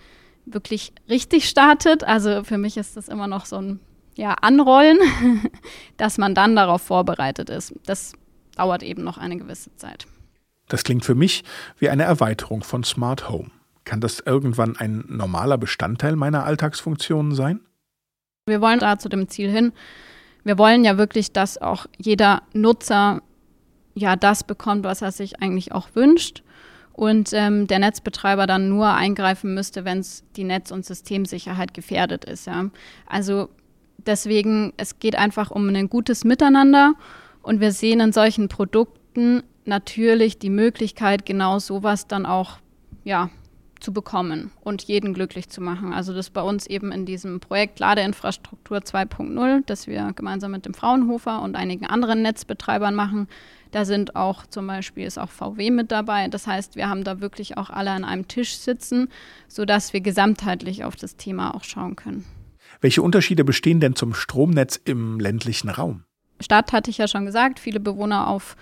wirklich 0.46 0.92
richtig 1.08 1.48
startet, 1.48 2.04
also 2.04 2.44
für 2.44 2.58
mich 2.58 2.76
ist 2.76 2.96
das 2.96 3.08
immer 3.08 3.26
noch 3.26 3.46
so 3.46 3.56
ein 3.56 3.80
ja, 4.14 4.32
Anrollen, 4.34 4.98
dass 5.96 6.18
man 6.18 6.34
dann 6.34 6.56
darauf 6.56 6.82
vorbereitet 6.82 7.50
ist. 7.50 7.74
Das 7.84 8.14
dauert 8.56 8.82
eben 8.82 9.04
noch 9.04 9.18
eine 9.18 9.36
gewisse 9.36 9.74
Zeit. 9.76 10.06
Das 10.68 10.82
klingt 10.82 11.04
für 11.04 11.14
mich 11.14 11.44
wie 11.78 11.90
eine 11.90 12.04
Erweiterung 12.04 12.62
von 12.62 12.82
Smart 12.82 13.28
Home. 13.28 13.50
Kann 13.86 14.00
das 14.00 14.18
irgendwann 14.18 14.76
ein 14.76 15.04
normaler 15.08 15.58
Bestandteil 15.58 16.16
meiner 16.16 16.44
Alltagsfunktionen 16.44 17.34
sein? 17.34 17.60
Wir 18.46 18.60
wollen 18.60 18.80
da 18.80 18.98
zu 18.98 19.08
dem 19.08 19.28
Ziel 19.28 19.48
hin. 19.48 19.72
Wir 20.42 20.58
wollen 20.58 20.84
ja 20.84 20.98
wirklich, 20.98 21.32
dass 21.32 21.56
auch 21.56 21.86
jeder 21.96 22.42
Nutzer 22.52 23.22
ja 23.94 24.16
das 24.16 24.44
bekommt, 24.44 24.84
was 24.84 25.02
er 25.02 25.12
sich 25.12 25.40
eigentlich 25.40 25.70
auch 25.72 25.88
wünscht 25.94 26.42
und 26.92 27.30
ähm, 27.32 27.68
der 27.68 27.78
Netzbetreiber 27.78 28.48
dann 28.48 28.68
nur 28.68 28.88
eingreifen 28.88 29.54
müsste, 29.54 29.84
wenn 29.84 29.98
es 29.98 30.24
die 30.34 30.44
Netz- 30.44 30.72
und 30.72 30.84
Systemsicherheit 30.84 31.72
gefährdet 31.72 32.24
ist. 32.24 32.46
Ja. 32.48 32.70
Also 33.06 33.50
deswegen, 33.98 34.72
es 34.78 34.98
geht 34.98 35.16
einfach 35.16 35.52
um 35.52 35.68
ein 35.68 35.88
gutes 35.88 36.24
Miteinander 36.24 36.94
und 37.42 37.60
wir 37.60 37.70
sehen 37.70 38.00
in 38.00 38.12
solchen 38.12 38.48
Produkten 38.48 39.44
natürlich 39.64 40.40
die 40.40 40.50
Möglichkeit, 40.50 41.24
genau 41.24 41.60
sowas 41.60 42.08
dann 42.08 42.26
auch 42.26 42.58
ja, 43.04 43.30
zu 43.80 43.92
bekommen 43.92 44.50
und 44.60 44.82
jeden 44.82 45.14
glücklich 45.14 45.48
zu 45.48 45.60
machen. 45.60 45.92
Also 45.92 46.14
das 46.14 46.30
bei 46.30 46.42
uns 46.42 46.66
eben 46.66 46.92
in 46.92 47.06
diesem 47.06 47.40
Projekt 47.40 47.78
Ladeinfrastruktur 47.78 48.78
2.0, 48.78 49.62
das 49.66 49.86
wir 49.86 50.12
gemeinsam 50.14 50.50
mit 50.50 50.66
dem 50.66 50.74
Fraunhofer 50.74 51.42
und 51.42 51.56
einigen 51.56 51.86
anderen 51.86 52.22
Netzbetreibern 52.22 52.94
machen. 52.94 53.28
Da 53.72 53.84
sind 53.84 54.16
auch 54.16 54.46
zum 54.46 54.66
Beispiel 54.66 55.04
ist 55.06 55.18
auch 55.18 55.30
VW 55.30 55.70
mit 55.70 55.92
dabei. 55.92 56.28
Das 56.28 56.46
heißt, 56.46 56.76
wir 56.76 56.88
haben 56.88 57.04
da 57.04 57.20
wirklich 57.20 57.56
auch 57.56 57.70
alle 57.70 57.90
an 57.90 58.04
einem 58.04 58.28
Tisch 58.28 58.56
sitzen, 58.56 59.08
sodass 59.48 59.92
wir 59.92 60.00
gesamtheitlich 60.00 60.84
auf 60.84 60.96
das 60.96 61.16
Thema 61.16 61.54
auch 61.54 61.64
schauen 61.64 61.96
können. 61.96 62.24
Welche 62.80 63.02
Unterschiede 63.02 63.44
bestehen 63.44 63.80
denn 63.80 63.96
zum 63.96 64.14
Stromnetz 64.14 64.80
im 64.84 65.18
ländlichen 65.20 65.68
Raum? 65.68 66.04
Stadt 66.40 66.72
hatte 66.72 66.90
ich 66.90 66.98
ja 66.98 67.08
schon 67.08 67.24
gesagt, 67.24 67.58
viele 67.58 67.80
Bewohner 67.80 68.28
auf 68.28 68.56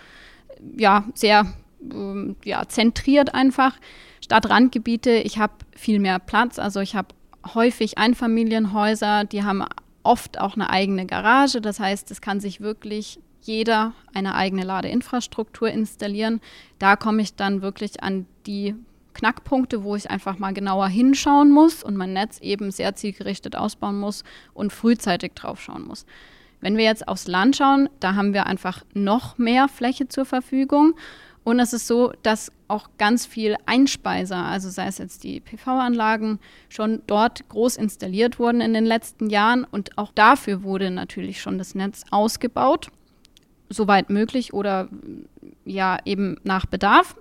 ja 0.76 1.04
sehr 1.14 1.46
ähm, 1.92 2.36
ja, 2.44 2.66
zentriert 2.68 3.34
einfach. 3.34 3.76
Stadtrandgebiete, 4.22 5.10
ich 5.10 5.38
habe 5.38 5.54
viel 5.76 5.98
mehr 5.98 6.18
Platz. 6.18 6.58
Also 6.58 6.80
ich 6.80 6.94
habe 6.94 7.08
häufig 7.54 7.98
Einfamilienhäuser, 7.98 9.24
die 9.24 9.44
haben 9.44 9.64
oft 10.02 10.38
auch 10.40 10.54
eine 10.54 10.70
eigene 10.70 11.06
Garage. 11.06 11.60
Das 11.60 11.80
heißt, 11.80 12.10
es 12.10 12.20
kann 12.20 12.40
sich 12.40 12.60
wirklich 12.60 13.18
jeder 13.42 13.92
eine 14.14 14.34
eigene 14.34 14.64
Ladeinfrastruktur 14.64 15.68
installieren. 15.68 16.40
Da 16.78 16.96
komme 16.96 17.22
ich 17.22 17.34
dann 17.34 17.62
wirklich 17.62 18.02
an 18.02 18.26
die 18.46 18.74
Knackpunkte, 19.12 19.84
wo 19.84 19.96
ich 19.96 20.10
einfach 20.10 20.38
mal 20.38 20.52
genauer 20.52 20.88
hinschauen 20.88 21.50
muss 21.50 21.82
und 21.82 21.96
mein 21.96 22.12
Netz 22.12 22.40
eben 22.40 22.70
sehr 22.70 22.94
zielgerichtet 22.94 23.56
ausbauen 23.56 23.98
muss 23.98 24.24
und 24.54 24.72
frühzeitig 24.72 25.32
drauf 25.34 25.60
schauen 25.60 25.86
muss. 25.86 26.04
Wenn 26.60 26.76
wir 26.76 26.84
jetzt 26.84 27.06
aufs 27.08 27.28
Land 27.28 27.56
schauen, 27.56 27.88
da 28.00 28.14
haben 28.14 28.32
wir 28.32 28.46
einfach 28.46 28.82
noch 28.94 29.38
mehr 29.38 29.68
Fläche 29.68 30.08
zur 30.08 30.24
Verfügung 30.24 30.94
und 31.44 31.60
es 31.60 31.74
ist 31.74 31.86
so, 31.86 32.12
dass 32.22 32.50
auch 32.68 32.88
ganz 32.96 33.26
viel 33.26 33.56
Einspeiser, 33.66 34.38
also 34.38 34.70
sei 34.70 34.86
es 34.86 34.96
jetzt 34.96 35.24
die 35.24 35.40
PV-Anlagen, 35.40 36.40
schon 36.70 37.02
dort 37.06 37.46
groß 37.50 37.76
installiert 37.76 38.38
wurden 38.38 38.62
in 38.62 38.72
den 38.72 38.86
letzten 38.86 39.28
Jahren. 39.28 39.64
Und 39.64 39.98
auch 39.98 40.10
dafür 40.14 40.62
wurde 40.62 40.90
natürlich 40.90 41.42
schon 41.42 41.58
das 41.58 41.74
Netz 41.74 42.04
ausgebaut, 42.10 42.88
soweit 43.68 44.08
möglich 44.08 44.54
oder 44.54 44.88
ja 45.66 45.98
eben 46.06 46.38
nach 46.44 46.64
Bedarf. 46.64 47.14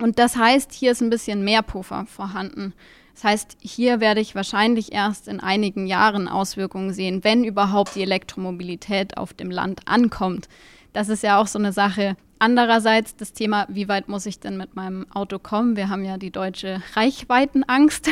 Und 0.00 0.18
das 0.18 0.36
heißt, 0.36 0.72
hier 0.72 0.92
ist 0.92 1.02
ein 1.02 1.10
bisschen 1.10 1.44
mehr 1.44 1.62
Puffer 1.62 2.06
vorhanden. 2.06 2.72
Das 3.14 3.24
heißt, 3.24 3.58
hier 3.60 4.00
werde 4.00 4.20
ich 4.20 4.34
wahrscheinlich 4.34 4.92
erst 4.92 5.28
in 5.28 5.40
einigen 5.40 5.86
Jahren 5.86 6.28
Auswirkungen 6.28 6.92
sehen, 6.92 7.22
wenn 7.22 7.44
überhaupt 7.44 7.94
die 7.96 8.02
Elektromobilität 8.02 9.16
auf 9.18 9.34
dem 9.34 9.50
Land 9.50 9.82
ankommt. 9.86 10.48
Das 10.94 11.10
ist 11.10 11.22
ja 11.22 11.38
auch 11.38 11.46
so 11.46 11.58
eine 11.58 11.72
Sache, 11.72 12.16
Andererseits 12.38 13.16
das 13.16 13.32
Thema, 13.32 13.66
wie 13.68 13.88
weit 13.88 14.08
muss 14.08 14.26
ich 14.26 14.40
denn 14.40 14.56
mit 14.56 14.76
meinem 14.76 15.06
Auto 15.12 15.38
kommen? 15.38 15.76
Wir 15.76 15.88
haben 15.88 16.04
ja 16.04 16.18
die 16.18 16.30
deutsche 16.30 16.82
Reichweitenangst. 16.94 18.08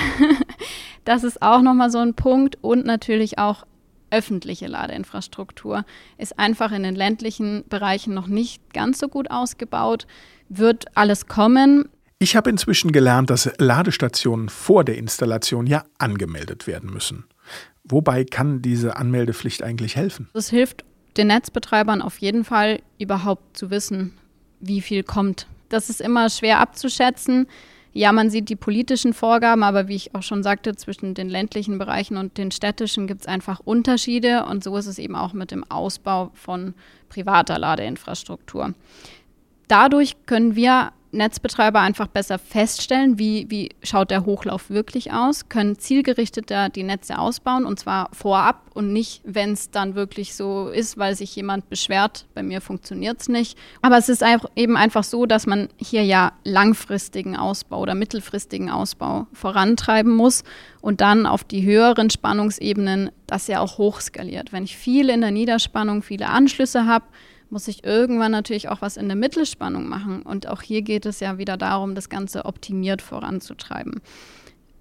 das 1.05 1.25
ist 1.25 1.43
auch 1.43 1.61
nochmal 1.61 1.91
so 1.91 1.99
ein 1.99 2.15
Punkt. 2.15 2.57
Und 2.63 2.87
natürlich 2.87 3.39
auch 3.39 3.67
öffentliche 4.11 4.67
Ladeinfrastruktur 4.67 5.85
ist 6.19 6.39
einfach 6.39 6.73
in 6.73 6.85
den 6.85 6.95
ländlichen 6.95 7.65
Bereichen 7.69 8.15
noch 8.15 8.29
nicht 8.29 8.73
ganz 8.73 8.99
so 8.99 9.09
gut 9.09 9.31
ausgebaut. 9.31 10.07
Wird 10.49 10.87
alles 10.97 11.27
kommen. 11.27 11.89
Ich 12.19 12.37
habe 12.37 12.49
inzwischen 12.49 12.93
gelernt, 12.93 13.29
dass 13.29 13.51
Ladestationen 13.59 14.49
vor 14.49 14.85
der 14.85 14.97
Installation 14.97 15.67
ja 15.67 15.85
angemeldet 15.99 16.67
werden 16.67 16.91
müssen. 16.91 17.25
Wobei 17.83 18.25
kann 18.25 18.63
diese 18.63 18.97
Anmeldepflicht 18.97 19.63
eigentlich 19.63 19.97
helfen? 19.97 20.31
Das 20.33 20.49
hilft 20.49 20.85
den 21.17 21.29
Netzbetreibern 21.29 22.03
auf 22.03 22.19
jeden 22.19 22.45
Fall 22.45 22.81
überhaupt 22.99 23.57
zu 23.57 23.71
wissen, 23.71 24.15
wie 24.61 24.81
viel 24.81 25.03
kommt. 25.03 25.47
Das 25.69 25.91
ist 25.91 26.01
immer 26.01 26.31
schwer 26.31 26.61
abzuschätzen. 26.61 27.47
Ja, 27.93 28.11
man 28.11 28.29
sieht 28.29 28.49
die 28.49 28.57
politischen 28.57 29.15
Vorgaben, 29.15 29.63
aber 29.63 29.87
wie 29.87 29.95
ich 29.95 30.17
auch 30.17 30.23
schon 30.23 30.43
sagte, 30.43 30.75
zwischen 30.75 31.15
den 31.15 31.29
ländlichen 31.29 31.79
Bereichen 31.79 32.17
und 32.17 32.39
den 32.39 32.51
städtischen 32.51 33.07
gibt 33.07 33.21
es 33.21 33.27
einfach 33.29 33.61
Unterschiede 33.61 34.47
und 34.47 34.65
so 34.65 34.77
ist 34.77 34.87
es 34.87 34.99
eben 34.99 35.15
auch 35.15 35.33
mit 35.33 35.53
dem 35.53 35.63
Ausbau 35.71 36.33
von 36.35 36.75
privater 37.09 37.57
Ladeinfrastruktur. 37.57 38.75
Dadurch 39.69 40.17
können 40.27 40.57
wir 40.57 40.93
Netzbetreiber 41.15 41.81
einfach 41.81 42.07
besser 42.07 42.39
feststellen, 42.39 43.19
wie, 43.19 43.47
wie 43.49 43.71
schaut 43.83 44.11
der 44.11 44.27
Hochlauf 44.27 44.71
wirklich 44.71 45.13
aus, 45.13 45.49
können 45.49 45.79
zielgerichteter 45.79 46.69
die 46.69 46.83
Netze 46.83 47.19
ausbauen 47.19 47.65
und 47.65 47.79
zwar 47.79 48.11
vorab 48.13 48.71
und 48.75 48.93
nicht, 48.93 49.23
wenn 49.25 49.53
es 49.53 49.71
dann 49.71 49.95
wirklich 49.95 50.35
so 50.35 50.69
ist, 50.69 50.99
weil 50.99 51.15
sich 51.15 51.35
jemand 51.37 51.69
beschwert, 51.69 52.27
bei 52.35 52.43
mir 52.43 52.61
funktioniert 52.61 53.21
es 53.21 53.29
nicht. 53.29 53.57
Aber 53.83 53.97
es 53.97 54.09
ist 54.09 54.25
eben 54.57 54.77
einfach 54.77 55.05
so, 55.05 55.27
dass 55.27 55.47
man 55.47 55.69
hier 55.77 56.05
ja 56.05 56.33
langfristigen 56.43 57.37
Ausbau 57.37 57.81
oder 57.81 57.95
mittelfristigen 57.95 58.71
Ausbau 58.71 59.27
vorantreiben 59.33 60.13
muss 60.13 60.43
und 60.81 61.01
dann 61.01 61.27
auf 61.27 61.45
die 61.45 61.65
höheren 61.65 62.11
Spannungsebenen 62.11 63.11
das 63.27 63.47
ja 63.47 63.61
auch 63.61 63.79
hochskaliert. 63.79 64.53
Wenn 64.53 64.65
ich 64.65 64.77
viel 64.77 65.09
in 65.09 65.21
der 65.21 65.31
Niederspannung, 65.31 66.03
viele 66.03 66.29
Anschlüsse 66.29 66.87
habe, 66.87 67.07
muss 67.55 67.69
ich 67.69 67.85
irgendwann 67.85 68.33
natürlich 68.33 68.69
auch 68.69 68.83
was 68.83 68.97
in 68.97 69.07
der 69.07 69.17
Mittelspannung 69.17 69.89
machen. 69.89 70.23
Und 70.23 70.49
auch 70.49 70.61
hier 70.61 70.83
geht 70.83 71.07
es 71.07 71.21
ja 71.21 71.39
wieder 71.39 71.57
darum, 71.57 71.95
das 71.95 72.09
Ganze 72.09 72.47
optimiert 72.47 73.01
voranzutreiben. 73.01 74.01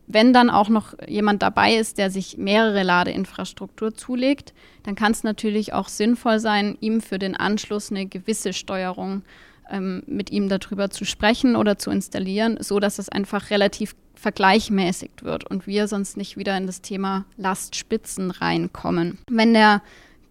Wenn 0.08 0.34
dann 0.34 0.50
auch 0.50 0.70
noch 0.70 0.96
jemand 1.08 1.44
dabei 1.44 1.75
ist, 1.75 2.00
der 2.00 2.10
sich 2.10 2.38
mehrere 2.38 2.82
Ladeinfrastruktur 2.82 3.94
zulegt, 3.94 4.56
dann 4.82 4.96
kann 4.96 5.12
es 5.12 5.24
natürlich 5.24 5.72
auch 5.74 5.88
sinnvoll 5.88 6.39
sein, 6.39 6.75
ihm 6.82 7.00
für 7.00 7.20
den 7.20 7.38
Anschluss 7.38 7.92
eine 7.92 8.08
gewisse 8.08 8.53
Steuerung 8.53 9.22
ähm, 9.70 10.01
mit 10.08 10.32
ihm 10.32 10.50
darüber 10.50 10.89
zu 10.89 11.06
sprechen 11.06 11.56
oder 11.56 11.77
zu 11.77 11.92
installieren, 11.92 12.58
so 12.60 12.80
dass 12.80 12.98
es 12.98 13.08
einfach 13.08 13.51
relativ 13.51 13.96
vergleichmäßigt 14.15 15.24
wird 15.24 15.48
und 15.48 15.68
wir 15.68 15.88
sonst 15.88 16.18
nicht 16.18 16.38
wieder 16.38 16.58
in 16.58 16.65
das 16.65 16.82
Thema 16.82 17.25
Lastspitzen 17.38 18.32
reinkommen. 18.32 19.20
Wenn 19.30 19.53
der 19.53 19.84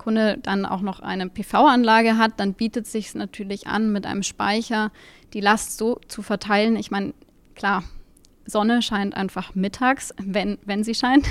Kunde 0.02 0.38
dann 0.42 0.66
auch 0.66 0.80
noch 0.80 1.00
eine 1.00 1.28
PV-Anlage 1.28 2.18
hat, 2.18 2.38
dann 2.38 2.54
bietet 2.54 2.86
es 2.86 2.92
sich 2.92 3.14
natürlich 3.14 3.66
an, 3.66 3.92
mit 3.92 4.06
einem 4.06 4.22
Speicher 4.22 4.90
die 5.32 5.40
Last 5.40 5.78
so 5.78 6.00
zu 6.08 6.22
verteilen. 6.22 6.76
Ich 6.76 6.90
meine, 6.90 7.14
klar, 7.54 7.84
Sonne 8.44 8.82
scheint 8.82 9.16
einfach 9.16 9.54
mittags, 9.54 10.12
wenn, 10.18 10.58
wenn 10.64 10.84
sie 10.84 10.94
scheint. 10.94 11.26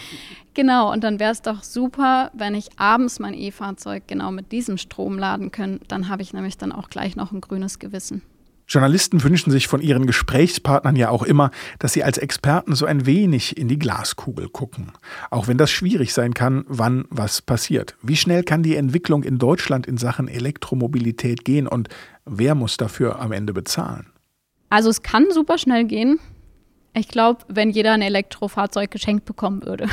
genau, 0.54 0.92
und 0.92 1.02
dann 1.04 1.18
wäre 1.18 1.32
es 1.32 1.42
doch 1.42 1.62
super, 1.62 2.30
wenn 2.34 2.54
ich 2.54 2.78
abends 2.78 3.18
mein 3.18 3.34
E-Fahrzeug 3.34 4.04
genau 4.06 4.30
mit 4.30 4.52
diesem 4.52 4.76
Strom 4.76 5.18
laden 5.18 5.50
kann. 5.50 5.80
Dann 5.88 6.08
habe 6.08 6.22
ich 6.22 6.32
nämlich 6.32 6.58
dann 6.58 6.72
auch 6.72 6.90
gleich 6.90 7.16
noch 7.16 7.32
ein 7.32 7.40
grünes 7.40 7.78
Gewissen. 7.78 8.22
Journalisten 8.70 9.24
wünschen 9.24 9.50
sich 9.50 9.66
von 9.66 9.80
ihren 9.80 10.06
Gesprächspartnern 10.06 10.94
ja 10.94 11.10
auch 11.10 11.24
immer, 11.24 11.50
dass 11.80 11.92
sie 11.92 12.04
als 12.04 12.18
Experten 12.18 12.76
so 12.76 12.86
ein 12.86 13.04
wenig 13.04 13.56
in 13.56 13.66
die 13.66 13.80
Glaskugel 13.80 14.48
gucken. 14.48 14.92
Auch 15.28 15.48
wenn 15.48 15.58
das 15.58 15.72
schwierig 15.72 16.14
sein 16.14 16.34
kann, 16.34 16.64
wann 16.68 17.04
was 17.10 17.42
passiert. 17.42 17.96
Wie 18.00 18.16
schnell 18.16 18.44
kann 18.44 18.62
die 18.62 18.76
Entwicklung 18.76 19.24
in 19.24 19.38
Deutschland 19.38 19.88
in 19.88 19.96
Sachen 19.96 20.28
Elektromobilität 20.28 21.44
gehen 21.44 21.66
und 21.66 21.88
wer 22.24 22.54
muss 22.54 22.76
dafür 22.76 23.18
am 23.18 23.32
Ende 23.32 23.52
bezahlen? 23.52 24.06
Also 24.68 24.88
es 24.88 25.02
kann 25.02 25.26
super 25.32 25.58
schnell 25.58 25.84
gehen. 25.84 26.20
Ich 26.94 27.08
glaube, 27.08 27.40
wenn 27.48 27.70
jeder 27.70 27.92
ein 27.92 28.02
Elektrofahrzeug 28.02 28.88
geschenkt 28.92 29.24
bekommen 29.24 29.64
würde. 29.64 29.88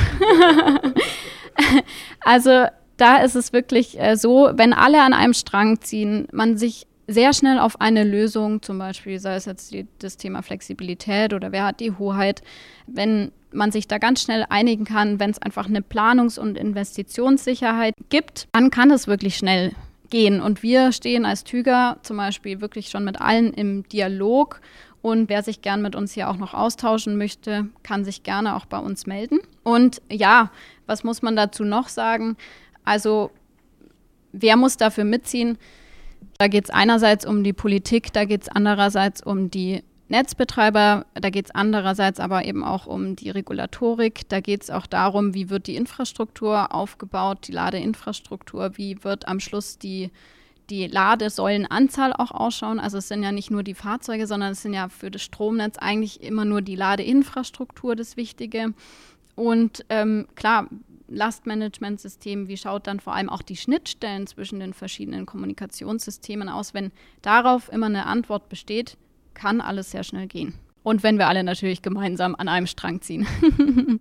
also 2.20 2.66
da 2.96 3.16
ist 3.18 3.34
es 3.34 3.52
wirklich 3.52 3.98
äh, 3.98 4.16
so, 4.16 4.50
wenn 4.54 4.72
alle 4.72 5.02
an 5.02 5.14
einem 5.14 5.34
Strang 5.34 5.80
ziehen, 5.80 6.28
man 6.32 6.56
sich 6.56 6.87
sehr 7.08 7.32
schnell 7.32 7.58
auf 7.58 7.80
eine 7.80 8.04
Lösung, 8.04 8.62
zum 8.62 8.78
Beispiel 8.78 9.18
sei 9.18 9.34
es 9.34 9.46
jetzt 9.46 9.72
die, 9.72 9.86
das 9.98 10.18
Thema 10.18 10.42
Flexibilität 10.42 11.32
oder 11.32 11.50
wer 11.52 11.64
hat 11.64 11.80
die 11.80 11.92
Hoheit, 11.92 12.42
wenn 12.86 13.32
man 13.50 13.72
sich 13.72 13.88
da 13.88 13.96
ganz 13.96 14.22
schnell 14.22 14.44
einigen 14.50 14.84
kann, 14.84 15.18
wenn 15.18 15.30
es 15.30 15.40
einfach 15.40 15.66
eine 15.66 15.80
Planungs- 15.80 16.38
und 16.38 16.58
Investitionssicherheit 16.58 17.94
gibt, 18.10 18.48
dann 18.52 18.70
kann 18.70 18.90
es 18.90 19.06
wirklich 19.06 19.36
schnell 19.36 19.72
gehen. 20.10 20.42
Und 20.42 20.62
wir 20.62 20.92
stehen 20.92 21.24
als 21.24 21.44
Tüger 21.44 21.98
zum 22.02 22.18
Beispiel 22.18 22.60
wirklich 22.60 22.90
schon 22.90 23.04
mit 23.04 23.20
allen 23.20 23.54
im 23.54 23.88
Dialog. 23.88 24.60
Und 25.00 25.30
wer 25.30 25.42
sich 25.42 25.62
gern 25.62 25.80
mit 25.80 25.96
uns 25.96 26.12
hier 26.12 26.28
auch 26.28 26.36
noch 26.36 26.52
austauschen 26.52 27.16
möchte, 27.16 27.68
kann 27.82 28.04
sich 28.04 28.22
gerne 28.22 28.54
auch 28.54 28.66
bei 28.66 28.78
uns 28.78 29.06
melden. 29.06 29.38
Und 29.62 30.02
ja, 30.10 30.50
was 30.86 31.04
muss 31.04 31.22
man 31.22 31.36
dazu 31.36 31.64
noch 31.64 31.88
sagen? 31.88 32.36
Also, 32.84 33.30
wer 34.32 34.56
muss 34.56 34.76
dafür 34.76 35.04
mitziehen? 35.04 35.56
Da 36.38 36.46
geht 36.46 36.66
es 36.66 36.70
einerseits 36.70 37.26
um 37.26 37.42
die 37.42 37.52
Politik, 37.52 38.12
da 38.12 38.24
geht 38.24 38.42
es 38.42 38.48
andererseits 38.48 39.22
um 39.22 39.50
die 39.50 39.82
Netzbetreiber, 40.08 41.04
da 41.14 41.30
geht 41.30 41.46
es 41.46 41.50
andererseits 41.54 42.20
aber 42.20 42.44
eben 42.44 42.62
auch 42.62 42.86
um 42.86 43.16
die 43.16 43.30
Regulatorik. 43.30 44.28
Da 44.28 44.40
geht 44.40 44.62
es 44.62 44.70
auch 44.70 44.86
darum, 44.86 45.34
wie 45.34 45.50
wird 45.50 45.66
die 45.66 45.74
Infrastruktur 45.74 46.72
aufgebaut, 46.72 47.48
die 47.48 47.52
Ladeinfrastruktur, 47.52 48.78
wie 48.78 49.02
wird 49.02 49.26
am 49.26 49.40
Schluss 49.40 49.78
die, 49.78 50.10
die 50.70 50.86
Ladesäulenanzahl 50.86 52.12
auch 52.12 52.30
ausschauen. 52.30 52.78
Also 52.78 52.98
es 52.98 53.08
sind 53.08 53.24
ja 53.24 53.32
nicht 53.32 53.50
nur 53.50 53.64
die 53.64 53.74
Fahrzeuge, 53.74 54.28
sondern 54.28 54.52
es 54.52 54.62
sind 54.62 54.74
ja 54.74 54.88
für 54.88 55.10
das 55.10 55.22
Stromnetz 55.22 55.76
eigentlich 55.76 56.22
immer 56.22 56.44
nur 56.44 56.62
die 56.62 56.76
Ladeinfrastruktur 56.76 57.96
das 57.96 58.16
Wichtige. 58.16 58.74
Und 59.34 59.84
ähm, 59.88 60.28
klar, 60.36 60.68
Lastmanagementsystem, 61.08 62.48
wie 62.48 62.56
schaut 62.56 62.86
dann 62.86 63.00
vor 63.00 63.14
allem 63.14 63.28
auch 63.28 63.42
die 63.42 63.56
Schnittstellen 63.56 64.26
zwischen 64.26 64.60
den 64.60 64.74
verschiedenen 64.74 65.26
Kommunikationssystemen 65.26 66.48
aus? 66.48 66.74
Wenn 66.74 66.92
darauf 67.22 67.70
immer 67.72 67.86
eine 67.86 68.06
Antwort 68.06 68.48
besteht, 68.48 68.96
kann 69.34 69.60
alles 69.60 69.90
sehr 69.90 70.04
schnell 70.04 70.26
gehen. 70.26 70.54
Und 70.82 71.02
wenn 71.02 71.18
wir 71.18 71.28
alle 71.28 71.44
natürlich 71.44 71.82
gemeinsam 71.82 72.34
an 72.34 72.48
einem 72.48 72.66
Strang 72.66 73.00
ziehen. 73.00 73.26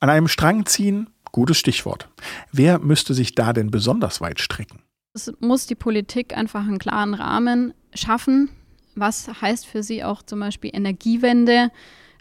an 0.00 0.10
einem 0.10 0.28
Strang 0.28 0.66
ziehen, 0.66 1.10
gutes 1.32 1.58
Stichwort. 1.58 2.08
Wer 2.52 2.78
müsste 2.78 3.14
sich 3.14 3.34
da 3.34 3.52
denn 3.52 3.70
besonders 3.70 4.20
weit 4.20 4.40
strecken? 4.40 4.82
Es 5.12 5.32
muss 5.40 5.66
die 5.66 5.74
Politik 5.74 6.36
einfach 6.36 6.66
einen 6.66 6.78
klaren 6.78 7.14
Rahmen 7.14 7.74
schaffen. 7.94 8.50
Was 8.94 9.28
heißt 9.40 9.66
für 9.66 9.82
sie 9.82 10.04
auch 10.04 10.22
zum 10.22 10.40
Beispiel 10.40 10.70
Energiewende? 10.72 11.70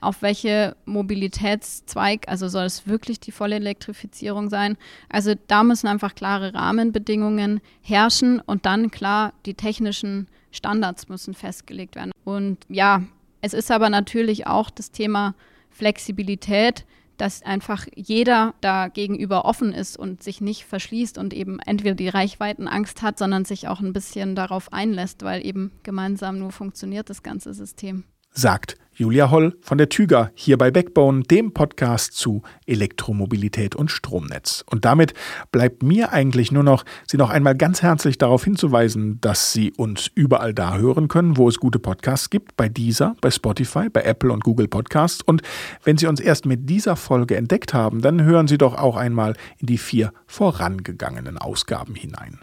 Auf 0.01 0.21
welche 0.21 0.75
Mobilitätszweig, 0.85 2.27
also 2.27 2.47
soll 2.47 2.65
es 2.65 2.87
wirklich 2.87 3.19
die 3.19 3.31
volle 3.31 3.55
Elektrifizierung 3.55 4.49
sein? 4.49 4.77
Also 5.09 5.33
da 5.47 5.63
müssen 5.63 5.87
einfach 5.87 6.15
klare 6.15 6.53
Rahmenbedingungen 6.53 7.61
herrschen 7.81 8.39
und 8.39 8.65
dann 8.65 8.91
klar 8.91 9.33
die 9.45 9.53
technischen 9.53 10.27
Standards 10.51 11.09
müssen 11.09 11.33
festgelegt 11.33 11.95
werden. 11.95 12.11
Und 12.23 12.57
ja, 12.69 13.03
es 13.41 13.53
ist 13.53 13.71
aber 13.71 13.89
natürlich 13.89 14.47
auch 14.47 14.69
das 14.69 14.91
Thema 14.91 15.35
Flexibilität, 15.69 16.85
dass 17.19 17.43
einfach 17.43 17.85
jeder 17.95 18.53
da 18.61 18.87
gegenüber 18.87 19.45
offen 19.45 19.73
ist 19.73 19.97
und 19.97 20.23
sich 20.23 20.39
nicht 20.39 20.65
verschließt 20.65 21.17
und 21.17 21.33
eben 21.33 21.59
entweder 21.59 21.95
die 21.95 22.07
Reichweitenangst 22.07 23.01
hat, 23.01 23.19
sondern 23.19 23.45
sich 23.45 23.67
auch 23.67 23.81
ein 23.81 23.93
bisschen 23.93 24.35
darauf 24.35 24.71
einlässt, 24.71 25.23
weil 25.23 25.45
eben 25.45 25.71
gemeinsam 25.83 26.39
nur 26.39 26.51
funktioniert 26.51 27.09
das 27.09 27.21
ganze 27.21 27.53
System. 27.53 28.05
Sagt 28.31 28.75
Julia 28.99 29.31
Holl 29.31 29.57
von 29.61 29.77
der 29.77 29.87
Tüger 29.87 30.29
hier 30.35 30.57
bei 30.57 30.71
Backbone, 30.71 31.23
dem 31.23 31.53
Podcast 31.53 32.17
zu 32.17 32.41
Elektromobilität 32.65 33.73
und 33.73 33.89
Stromnetz. 33.89 34.65
Und 34.69 34.83
damit 34.83 35.13
bleibt 35.53 35.83
mir 35.83 36.11
eigentlich 36.11 36.51
nur 36.51 36.63
noch, 36.63 36.83
Sie 37.07 37.15
noch 37.15 37.29
einmal 37.29 37.55
ganz 37.55 37.81
herzlich 37.81 38.17
darauf 38.17 38.43
hinzuweisen, 38.43 39.21
dass 39.21 39.53
Sie 39.53 39.71
uns 39.71 40.11
überall 40.15 40.53
da 40.53 40.75
hören 40.75 41.07
können, 41.07 41.37
wo 41.37 41.47
es 41.47 41.61
gute 41.61 41.79
Podcasts 41.79 42.29
gibt, 42.29 42.57
bei 42.57 42.67
dieser, 42.67 43.15
bei 43.21 43.31
Spotify, 43.31 43.87
bei 43.89 44.01
Apple 44.01 44.33
und 44.33 44.43
Google 44.43 44.67
Podcasts. 44.67 45.21
Und 45.21 45.43
wenn 45.85 45.97
Sie 45.97 46.07
uns 46.07 46.19
erst 46.19 46.45
mit 46.45 46.69
dieser 46.69 46.97
Folge 46.97 47.37
entdeckt 47.37 47.73
haben, 47.73 48.01
dann 48.01 48.21
hören 48.23 48.49
Sie 48.49 48.57
doch 48.57 48.75
auch 48.75 48.97
einmal 48.97 49.37
in 49.59 49.67
die 49.67 49.77
vier 49.77 50.11
vorangegangenen 50.27 51.37
Ausgaben 51.37 51.95
hinein. 51.95 52.39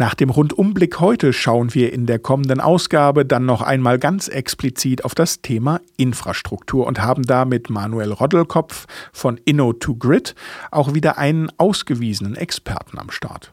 Nach 0.00 0.14
dem 0.14 0.30
Rundumblick 0.30 1.00
heute 1.00 1.32
schauen 1.32 1.74
wir 1.74 1.92
in 1.92 2.06
der 2.06 2.20
kommenden 2.20 2.60
Ausgabe 2.60 3.26
dann 3.26 3.44
noch 3.46 3.62
einmal 3.62 3.98
ganz 3.98 4.28
explizit 4.28 5.04
auf 5.04 5.12
das 5.16 5.42
Thema 5.42 5.80
Infrastruktur 5.96 6.86
und 6.86 7.02
haben 7.02 7.24
da 7.24 7.44
mit 7.44 7.68
Manuel 7.68 8.12
Roddelkopf 8.12 8.86
von 9.12 9.40
Inno2Grid 9.40 10.36
auch 10.70 10.94
wieder 10.94 11.18
einen 11.18 11.50
ausgewiesenen 11.58 12.36
Experten 12.36 12.96
am 12.96 13.10
Start. 13.10 13.52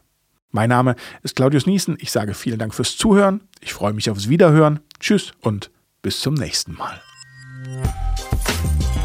Mein 0.51 0.69
Name 0.69 0.95
ist 1.23 1.35
Claudius 1.35 1.65
Niesen. 1.65 1.97
Ich 1.99 2.11
sage 2.11 2.35
vielen 2.35 2.59
Dank 2.59 2.75
fürs 2.75 2.95
Zuhören. 2.95 3.41
Ich 3.59 3.73
freue 3.73 3.93
mich 3.93 4.11
aufs 4.11 4.29
Wiederhören. 4.29 4.81
Tschüss 4.99 5.33
und 5.41 5.71
bis 6.03 6.19
zum 6.19 6.35
nächsten 6.35 6.75
Mal. 6.75 7.01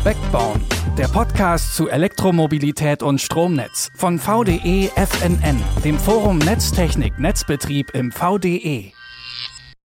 Backbone, 0.04 0.60
der 1.00 1.08
Podcast 1.08 1.74
zu 1.74 1.88
Elektromobilität 1.88 3.02
und 3.02 3.22
Stromnetz 3.22 3.90
von 3.94 4.18
VDE 4.18 4.90
FNN, 4.94 5.58
dem 5.82 5.98
Forum 5.98 6.36
Netztechnik 6.36 7.18
Netzbetrieb 7.18 7.94
im 7.94 8.12
VDE. 8.12 8.92